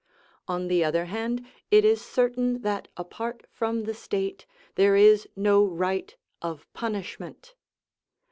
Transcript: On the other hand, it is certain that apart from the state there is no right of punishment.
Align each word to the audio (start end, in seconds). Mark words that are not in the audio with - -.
On 0.47 0.67
the 0.67 0.83
other 0.83 1.05
hand, 1.05 1.45
it 1.69 1.85
is 1.85 2.01
certain 2.03 2.63
that 2.63 2.87
apart 2.97 3.45
from 3.51 3.83
the 3.83 3.93
state 3.93 4.47
there 4.73 4.95
is 4.95 5.29
no 5.35 5.63
right 5.63 6.15
of 6.41 6.65
punishment. 6.73 7.53